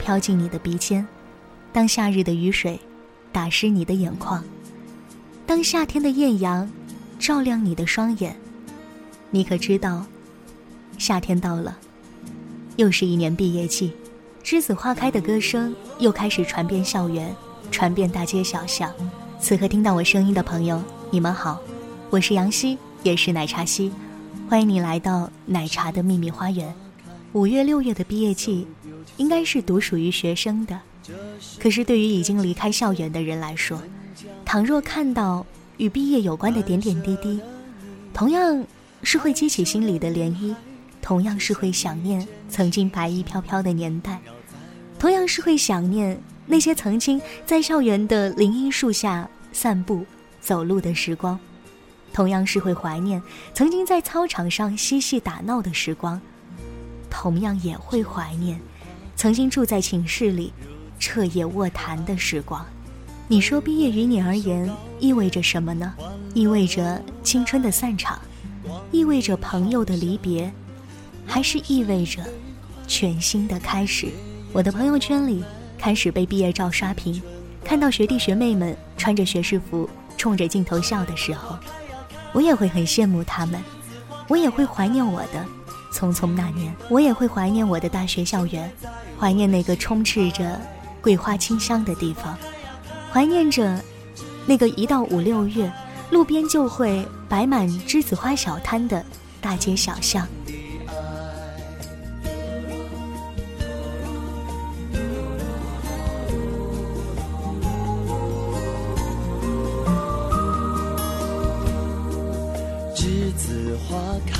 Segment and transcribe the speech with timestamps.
[0.00, 1.06] 飘进你的鼻尖，
[1.72, 2.78] 当夏日的雨水
[3.32, 4.44] 打湿你的眼眶，
[5.46, 6.70] 当夏天的艳阳
[7.18, 8.36] 照亮你的双眼，
[9.30, 10.04] 你可知道，
[10.98, 11.76] 夏天到了，
[12.76, 13.92] 又是一年毕业季，
[14.42, 17.34] 栀子花开的歌声又开始传遍校园，
[17.70, 18.92] 传遍大街小巷。
[19.40, 21.60] 此刻听到我声音的朋友，你们好，
[22.10, 23.92] 我是杨希，也是奶茶希，
[24.48, 26.74] 欢迎你来到奶茶的秘密花园。
[27.34, 28.64] 五月六月的毕业季，
[29.16, 30.80] 应该是独属于学生的，
[31.58, 33.82] 可是对于已经离开校园的人来说，
[34.44, 35.44] 倘若看到
[35.76, 37.40] 与毕业有关的点点滴滴，
[38.12, 38.64] 同样
[39.02, 40.54] 是会激起心里的涟漪，
[41.02, 44.20] 同样是会想念曾经白衣飘飘的年代，
[44.96, 46.16] 同样是会想念。
[46.46, 50.06] 那些曾经在校园的林荫树下散步、
[50.40, 51.40] 走路的时光，
[52.12, 53.20] 同样是会怀念
[53.54, 56.20] 曾经在操场上嬉戏打闹的时光，
[57.16, 58.60] 同样也会怀念
[59.14, 60.52] 曾经住在寝室里
[60.98, 62.66] 彻夜卧谈的时光。
[63.28, 65.94] 你说毕业于你而言意味着什么呢？
[66.34, 68.20] 意味着青春的散场，
[68.90, 70.52] 意味着朋友的离别，
[71.24, 72.22] 还是意味着
[72.88, 74.08] 全新的开始？
[74.52, 75.44] 我的朋友圈里。
[75.76, 77.20] 开始被毕业照刷屏，
[77.62, 79.86] 看到学弟学妹们穿着学士服
[80.16, 81.58] 冲着镜头笑的时候，
[82.32, 83.62] 我也会很羡慕他们，
[84.28, 85.44] 我也会怀念我的
[85.94, 88.68] 匆匆那年，我也会怀念我的大学校园，
[89.16, 90.60] 怀念那个充斥着
[91.00, 92.36] 桂花清香的地方，
[93.12, 93.80] 怀念着
[94.44, 95.72] 那个一到五六月
[96.10, 99.04] 路边就会摆满栀子花小摊的
[99.40, 100.26] 大街小巷。
[112.96, 113.96] 栀子花
[114.26, 114.33] 开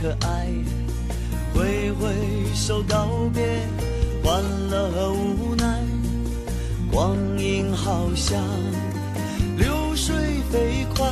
[0.00, 0.48] 可爱，
[1.54, 2.12] 挥挥
[2.54, 3.42] 手告别，
[4.22, 5.82] 欢乐和无奈。
[6.90, 8.42] 光阴好像
[9.56, 10.14] 流水
[10.50, 11.10] 飞快，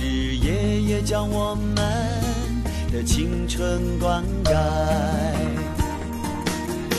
[0.00, 1.74] 日夜夜将我们
[2.90, 4.54] 的青春灌溉。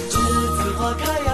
[0.09, 1.24] 栀子花开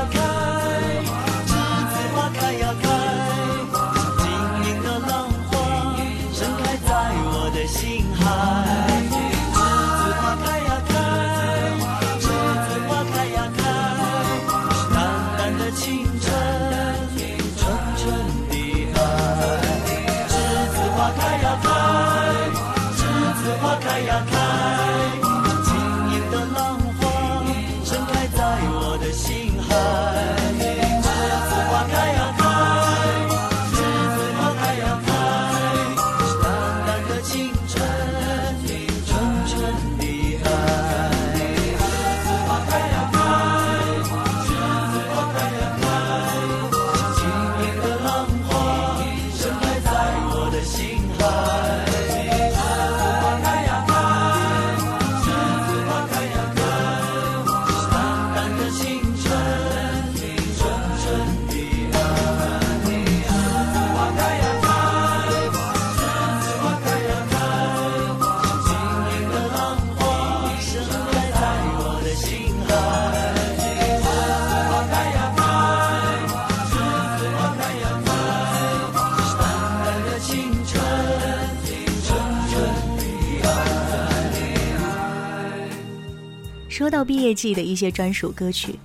[87.11, 88.79] 毕业季的一些专属歌曲，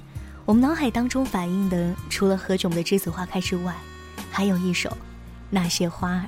[0.45, 3.73] 我们脑海当中反映的除了何炅的《栀子花开》之外，
[4.33, 4.91] 还有一首
[5.49, 6.23] 《那些花儿》。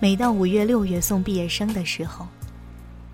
[0.00, 2.26] 每到五月六月送毕业生的时候，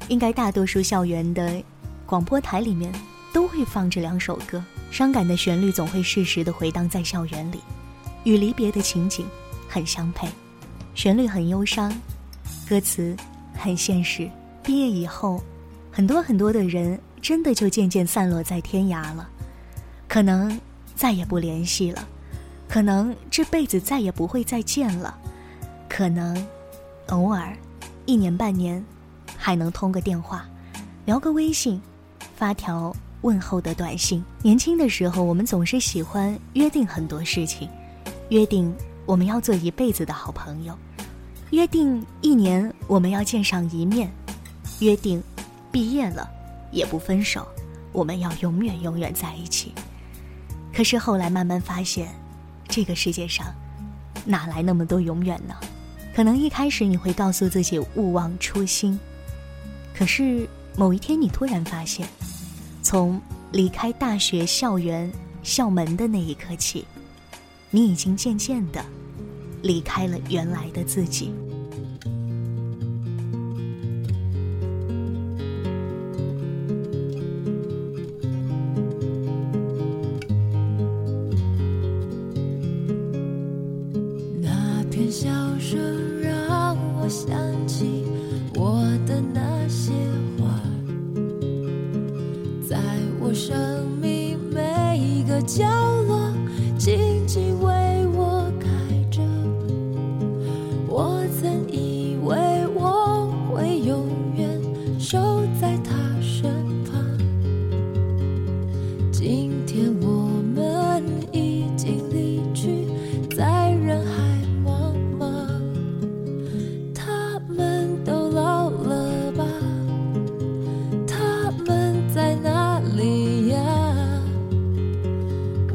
[0.09, 1.63] 应该大多数校园的
[2.07, 2.91] 广播台里面
[3.31, 7.61] 都会放这两首歌，伤感的旋律总会适时的回荡在校园里，
[8.25, 9.27] 与离别的情景
[9.69, 10.27] 很相配。
[10.95, 11.95] 旋律很忧伤，
[12.67, 13.15] 歌词
[13.53, 14.27] 很现实。
[14.63, 15.43] 毕业以后，
[15.93, 19.27] 很多很多的人真的就渐渐散落在天涯了，
[20.07, 20.61] 可能
[20.95, 22.07] 再也不联系了，
[22.69, 25.17] 可能这辈子再也不会再见了，
[25.89, 26.47] 可能
[27.07, 27.57] 偶尔
[28.05, 28.85] 一年半年
[29.39, 30.47] 还能通个电话，
[31.07, 31.81] 聊个微信，
[32.37, 34.23] 发条问候的短信。
[34.43, 37.67] 年轻的时候，我们总是喜欢约定很多事情，
[38.29, 38.71] 约定。
[39.07, 40.75] 我们要做一辈子的好朋友，
[41.53, 44.11] 约定一年我们要见上一面，
[44.81, 45.23] 约定
[45.71, 46.27] 毕业了
[46.75, 47.47] 也不分手，
[47.93, 49.73] 我们要永远永远在一起。
[50.75, 52.13] 可是后来慢慢发现，
[52.69, 53.47] 这个世界上
[54.27, 55.55] 哪来那么多永远呢？
[56.15, 58.99] 可能一开始你会告诉自己勿忘初心，
[59.97, 62.07] 可是某一天你突然发现，
[62.83, 63.21] 从
[63.53, 65.11] 离开大学校园
[65.43, 66.85] 校门的那一刻起。
[67.71, 68.85] 你已经渐渐的
[69.61, 71.35] 离开了原来的自己。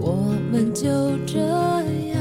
[0.01, 0.13] 我
[0.51, 2.18] 们就这样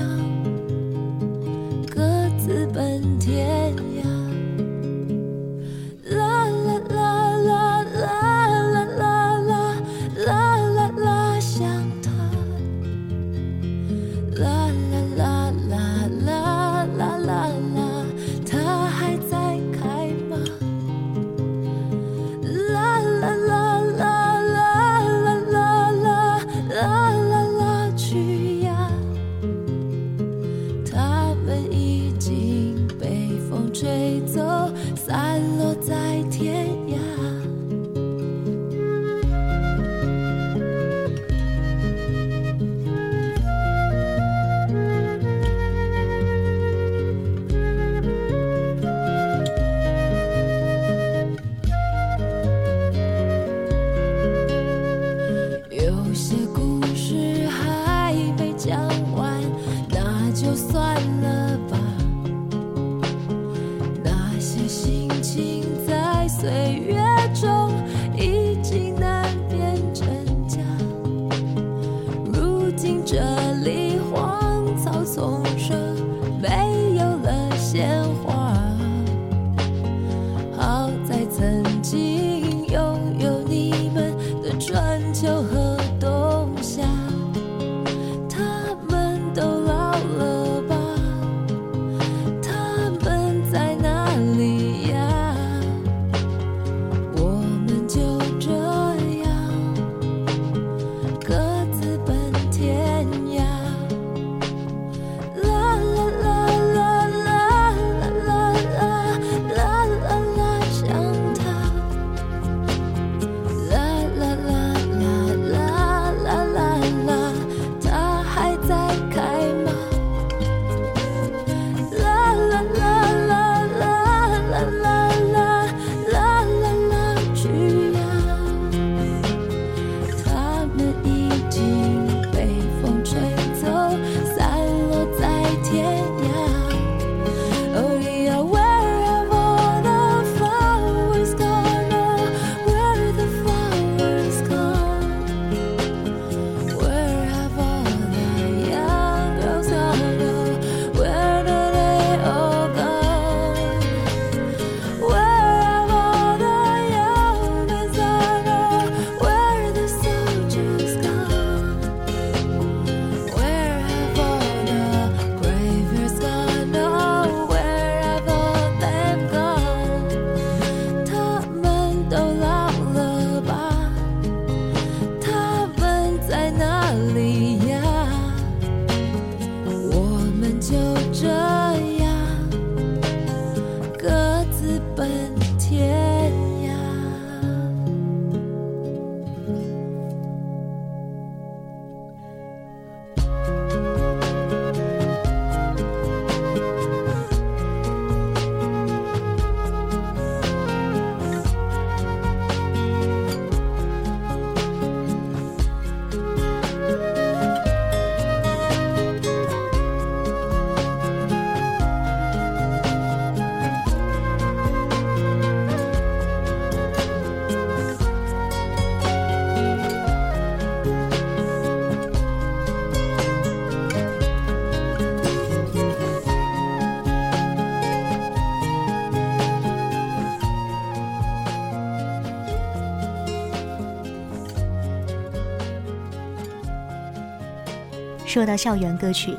[238.28, 239.34] 说到校园歌曲，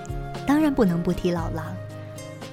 [0.48, 1.64] 当然不能不提老狼。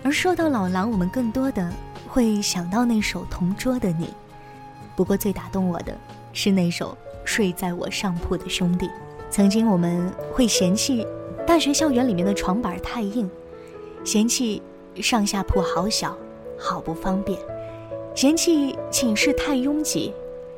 [0.02, 1.72] 而说到老狼，我们更多的
[2.06, 4.04] 会想到那首《同桌的你》。
[4.94, 5.96] 不过最打动我的
[6.34, 6.90] 是那首
[7.24, 8.86] 《睡在我上铺的兄弟》。
[9.30, 11.06] 曾经我们会嫌弃
[11.46, 13.30] 大学校园里面的床板太硬，
[14.04, 14.62] 嫌弃
[14.96, 16.14] 上下铺好小，
[16.58, 17.38] 好不方便，
[18.14, 20.12] 嫌弃寝室太拥挤，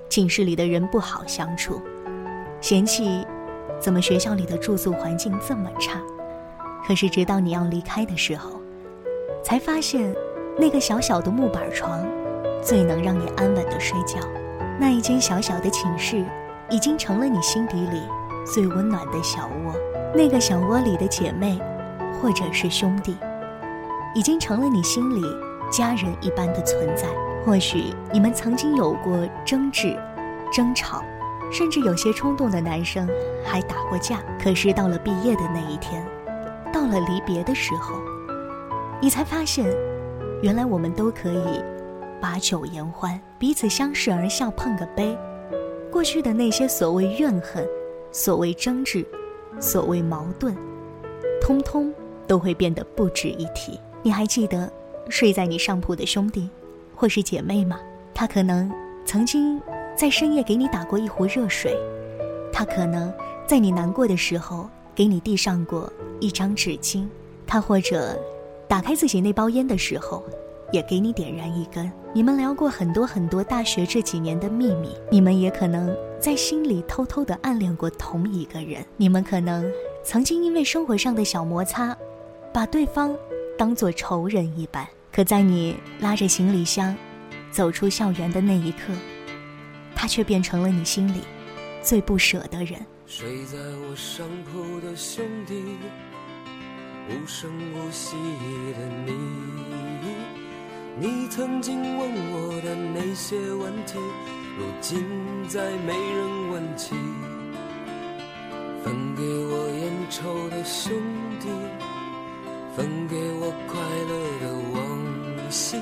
[0.09, 1.81] 寝室里的人不好相处，
[2.61, 3.25] 嫌弃
[3.79, 6.01] 怎么学校里的住宿环境这么差。
[6.87, 8.61] 可是直到你要离开的时候，
[9.43, 10.15] 才发现
[10.57, 12.05] 那个小小的木板床，
[12.63, 14.19] 最能让你安稳的睡觉。
[14.81, 16.25] 那一间小小的寝室，
[16.71, 18.01] 已经成了你心底里。
[18.51, 19.75] 最温暖的小窝，
[20.15, 21.61] 那个小窝里的姐妹，
[22.15, 23.15] 或者是兄弟，
[24.15, 25.23] 已经成了你心里
[25.71, 27.07] 家人一般的存在。
[27.45, 29.95] 或许你们曾经有过争执、
[30.51, 31.03] 争吵，
[31.51, 33.09] 甚至有些冲动的男生
[33.45, 34.21] 还打过架。
[34.43, 36.07] 可是到了毕业的那一天，
[36.73, 37.95] 到了离别的时候，
[39.01, 39.67] 你才发现，
[40.43, 41.63] 原来我们都可以
[42.21, 45.17] 把酒言欢，彼此相视而笑，碰个杯。
[45.91, 47.67] 过去的那些所谓怨恨。
[48.11, 49.07] 所谓争执，
[49.61, 50.57] 所谓矛盾，
[51.43, 51.93] 通通
[52.27, 53.79] 都会变得不值一提。
[54.03, 54.73] 你还记得
[55.11, 56.49] 睡在你上铺的兄弟，
[56.97, 57.79] 或是姐妹吗？
[58.15, 58.73] 他可能
[59.05, 59.61] 曾经
[59.99, 61.77] 在深夜给你打过一壶热水，
[62.53, 63.13] 他可能
[63.49, 67.05] 在你难过的时候给你递上过一张纸巾，
[67.45, 68.17] 他或者
[68.69, 70.23] 打开自己那包烟的时候。
[70.71, 71.91] 也给你点燃一根。
[72.13, 78.85] 你们聊过很多很多大学这几年的秘密，你们也可能在心里偷偷的暗恋过同一个人。
[78.99, 79.65] 你们可能
[80.05, 81.97] 曾经因为生活上的小摩擦，
[82.53, 83.17] 把对方
[83.57, 84.87] 当做仇人一般。
[85.11, 86.95] 可在你拉着行李箱
[87.51, 88.93] 走出校园的那一刻，
[90.01, 91.23] 他却变成了你心里
[91.83, 92.79] 最不舍的人。
[93.05, 95.61] 睡在我上铺的兄弟，
[97.09, 98.15] 无声无息
[98.79, 99.13] 的你。
[101.01, 103.99] 你曾经问我的那些问题，
[104.57, 105.05] 如今
[105.49, 106.95] 再没人问起。
[108.85, 110.93] 分给我烟抽的兄
[111.41, 111.49] 弟，
[112.77, 114.13] 分给我快乐
[114.43, 115.77] 的往昔。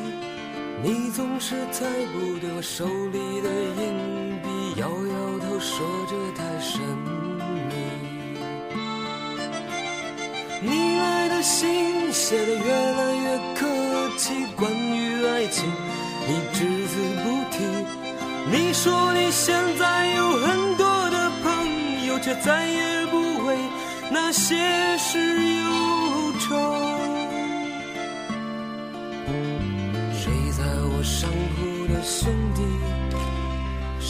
[0.86, 6.80] 你总是猜不对我手里的硬币，摇摇头说这太神
[7.66, 7.74] 秘。
[10.62, 13.66] 你来的信写的越来越客
[14.16, 15.06] 气，关于。
[15.26, 15.68] 爱情，
[16.28, 17.56] 你只字不提。
[18.50, 23.58] 你说你现在有很多的朋友，却再也不为
[24.08, 25.18] 那些事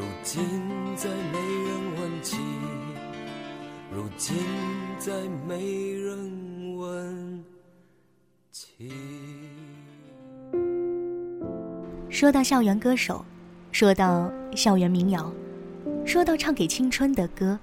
[0.00, 0.42] 如今
[0.96, 2.38] 再没人问起，
[3.94, 4.34] 如今
[4.98, 5.12] 再
[5.46, 7.44] 没人问
[8.50, 8.90] 起。
[12.08, 13.22] 说到校园歌手，
[13.72, 15.30] 说到校园民谣，
[16.06, 17.58] 说到唱给青春的歌，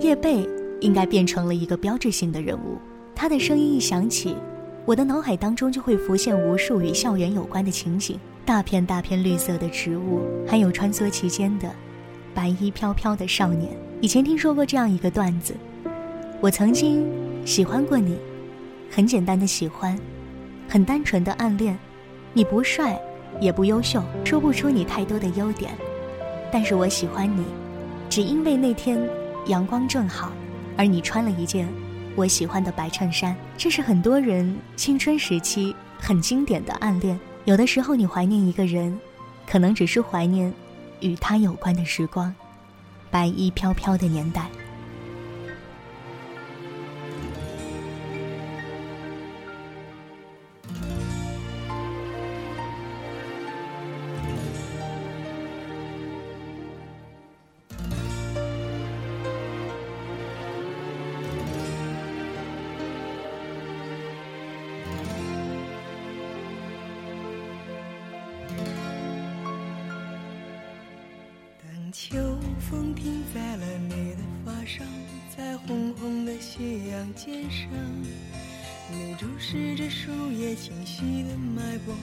[0.00, 0.44] 叶蓓
[0.80, 2.78] 应该变成了一个标志性的人物。
[3.14, 4.34] 他的声音一响起，
[4.84, 11.70] 我的脑海当中就会浮现无数与校园有关的情景：大片大片绿色的植物，还有穿梭其间的
[12.34, 13.72] 白衣飘飘的少年。
[14.00, 15.54] 以前听说过这样一个段子：
[16.40, 17.06] 我曾经
[17.46, 18.18] 喜欢过你，
[18.90, 19.98] 很简单的喜欢，
[20.68, 21.78] 很单纯的暗恋。
[22.32, 23.00] 你不帅。
[23.40, 25.72] 也不优秀，说不出你太多的优点，
[26.52, 27.44] 但是我喜欢你，
[28.08, 28.96] 只因为那天
[29.46, 30.30] 阳光正好，
[30.76, 31.66] 而你穿了一件
[32.14, 33.34] 我喜欢的白衬衫。
[33.56, 37.18] 这是很多人青春时期很经典的暗恋。
[37.44, 38.98] 有的时候你怀念一个人，
[39.46, 40.52] 可能只是怀念
[41.00, 42.34] 与他有关的时光，
[43.10, 44.48] 白衣飘飘的年代。
[80.64, 81.94] 清晰的脉搏，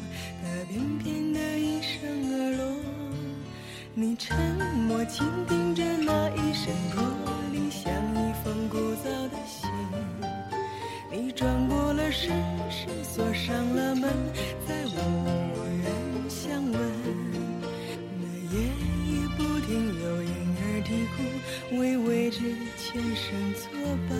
[0.44, 2.00] 它翩翩地一声
[2.32, 2.64] 而落。
[3.96, 4.38] 你沉
[4.88, 7.02] 默倾听着那一声驼
[7.52, 9.68] 铃，像一封古早的信。
[11.12, 12.32] 你转过了身，
[12.70, 14.14] 是锁上了门，
[14.68, 14.94] 再无
[15.82, 16.80] 人相问。
[21.80, 23.72] 为未知的前生作
[24.08, 24.20] 伴，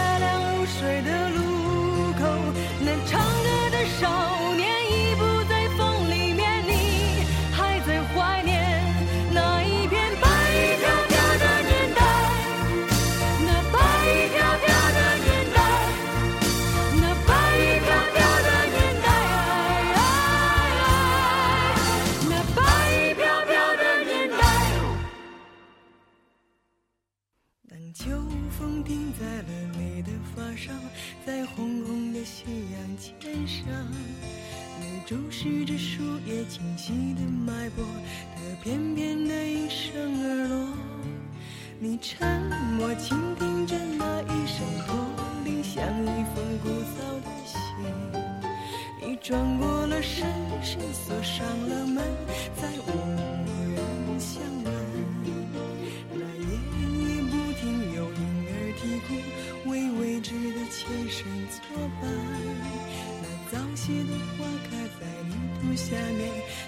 [63.91, 66.21] 那早谢的花开在泥土下面，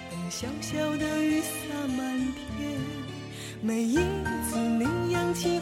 [0.10, 1.98] 等小小的雨洒满
[2.58, 2.78] 天。
[3.62, 5.60] 每一次你扬起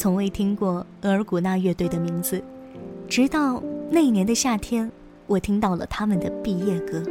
[0.00, 2.42] 从未听过额尔古纳乐队的名字，
[3.06, 4.90] 直到那一年的夏天，
[5.26, 7.02] 我听到了他们的毕业歌。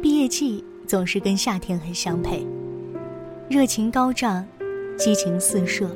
[0.00, 2.46] 毕业季总是跟夏天很相配，
[3.50, 4.46] 热情高涨，
[4.96, 5.90] 激情四射，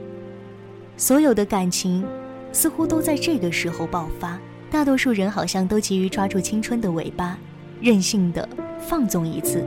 [0.96, 2.04] 所有的感情
[2.50, 4.36] 似乎都在这个时候爆发。
[4.72, 7.38] 大多数人好像都急于抓住青春的尾巴，
[7.80, 8.48] 任性的
[8.80, 9.64] 放纵一次，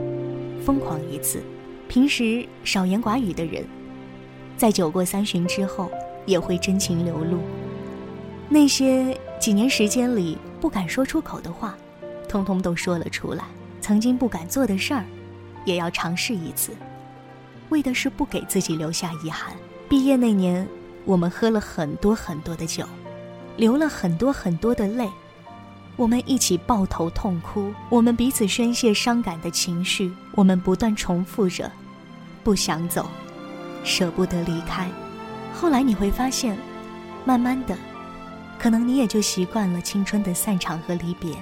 [0.62, 1.40] 疯狂一次。
[1.88, 3.64] 平时少言寡语的人，
[4.58, 5.90] 在酒过三巡之后，
[6.26, 7.40] 也会真情流露。
[8.48, 11.74] 那些几年时间里不敢说出口的话，
[12.28, 13.44] 通通都说了出来。
[13.80, 15.04] 曾经不敢做的事儿，
[15.66, 16.72] 也要尝试一次，
[17.68, 19.52] 为的是不给自己留下遗憾。
[19.90, 20.66] 毕业那年，
[21.04, 22.86] 我们喝了很多很多的酒，
[23.58, 25.06] 流了很多很多的泪，
[25.96, 31.70] 我们一起抱头痛哭，我们彼此宣泄伤感的情绪，我们不断重复着，
[32.42, 33.06] 不想走，
[33.84, 34.88] 舍不得离开。
[35.54, 36.58] 后来你会发现，
[37.24, 37.76] 慢慢的。
[38.58, 41.34] 可能你也就习惯了青春的散场和离别。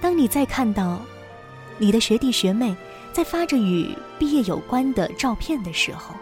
[0.00, 1.00] 当你再看到
[1.78, 2.76] 你的学弟学妹
[3.12, 6.14] 在发着与毕业有关的照片的时候，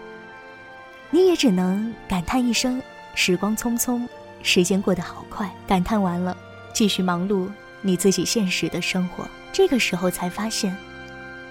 [1.11, 2.81] 你也只能感叹一声：
[3.15, 4.07] 时光匆匆，
[4.43, 5.51] 时间过得好快。
[5.67, 6.37] 感叹完了，
[6.73, 7.49] 继续忙碌
[7.81, 9.27] 你自己现实的生活。
[9.53, 10.77] 这个时候才发现，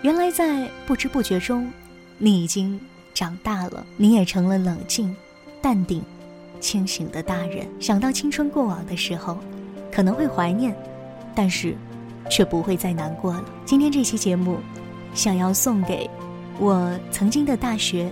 [0.04, 1.72] 原来在不知不觉中，
[2.18, 2.80] 你已经
[3.22, 5.16] 长大了，你也成了冷静、
[5.62, 6.02] 淡定。
[6.60, 9.38] 清醒的大人想到青春过往的时候，
[9.92, 10.76] 可能会怀念，
[11.36, 11.78] 但是，
[12.32, 13.46] 却不会再难过了。
[13.64, 14.58] 今天这期节目，
[15.14, 16.10] 想要送给
[16.58, 18.12] 我曾经的大学，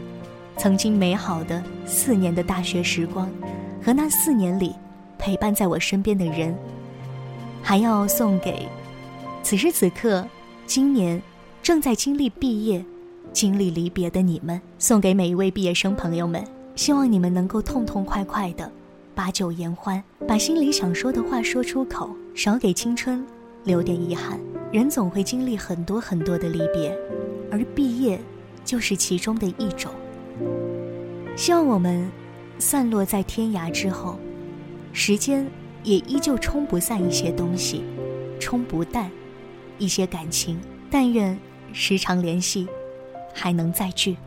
[0.58, 3.28] 曾经美好的四年的大学时光，
[3.84, 4.76] 和那四年里
[5.18, 6.56] 陪伴在我身边的人，
[7.64, 8.70] 还要送给
[9.42, 10.24] 此时此刻
[10.68, 11.20] 今年
[11.64, 12.86] 正在经历毕业、
[13.32, 16.44] 经历离别的你们，送给每一位毕业生朋友们。
[16.76, 18.72] 希望你们能够痛痛快快的
[19.14, 23.26] 把酒言欢，把心里想说的话说出口，少给青春
[23.66, 24.40] 留点遗憾。
[24.72, 26.98] 人总会经历很多很多的离别，
[27.52, 28.18] 而毕业
[28.64, 29.92] 就是其中的一种。
[31.36, 32.10] 希望我们
[32.60, 34.18] 散落在天涯之后，
[34.94, 35.46] 时间
[35.84, 37.84] 也依旧冲不散一些东西，
[38.40, 39.12] 冲不淡
[39.78, 40.58] 一些感情。
[40.90, 41.38] 但愿
[41.74, 42.68] 时常联系，
[43.34, 44.18] 还能再聚。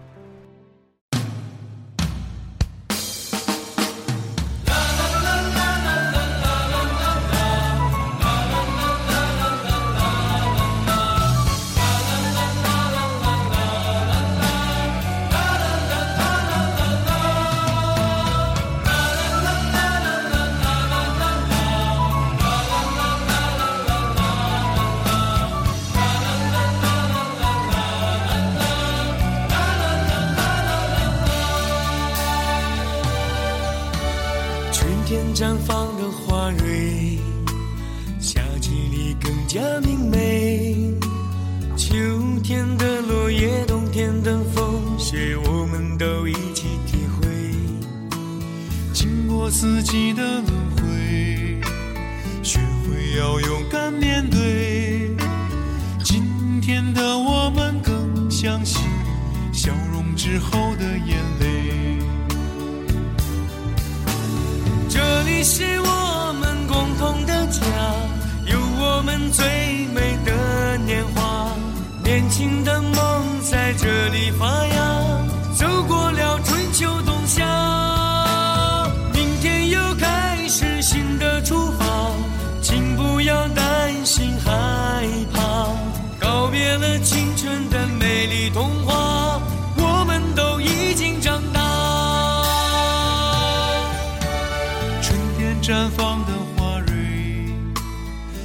[95.62, 97.54] 绽放的花蕊，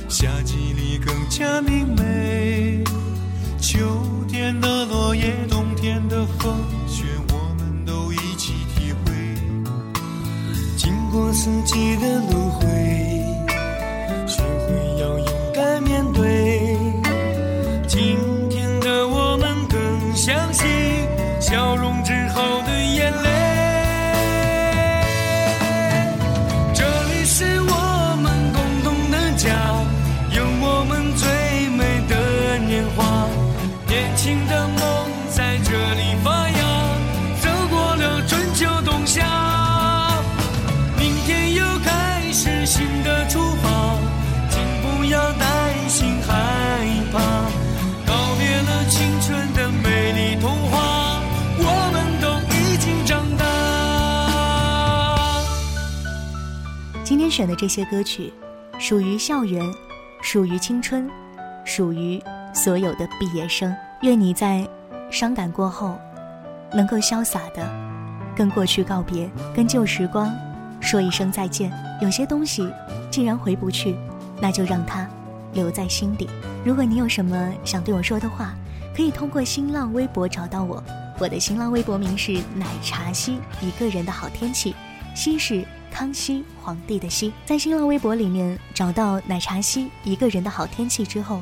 [0.08, 1.97] 夏季里更加明媚。
[57.28, 58.32] 天选的这些歌曲，
[58.80, 59.62] 属于校园，
[60.22, 61.10] 属于青春，
[61.66, 63.76] 属于所有的毕业生。
[64.02, 64.66] 愿你在
[65.12, 66.00] 伤感过后，
[66.72, 67.70] 能够潇洒的
[68.34, 70.34] 跟过去告别，跟旧时光
[70.80, 71.70] 说一声再见。
[72.02, 72.72] 有些东西
[73.12, 73.98] 既然回不去，
[74.40, 75.06] 那就让它
[75.52, 76.30] 留在心底。
[76.64, 78.56] 如果你有什么想对我说的话，
[78.96, 80.82] 可以通过新浪微博找到我。
[81.20, 84.74] 我的新浪微博名是奶茶西，一个人的好天气，
[85.14, 87.32] 西是康熙皇帝的熙。
[87.46, 91.42] 在新浪微博里面找到奶茶熙，一个人的好天气之后，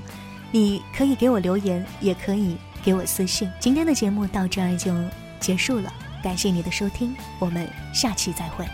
[0.52, 3.50] 你可以给我留言，也可以给我私信。
[3.60, 4.94] 今天的节目到这儿就
[5.40, 5.92] 结束了，
[6.24, 8.66] 感谢你的收听，我们下期再会。